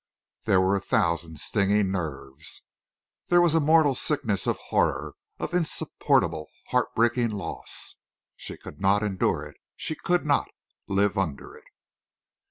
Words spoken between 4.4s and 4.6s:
of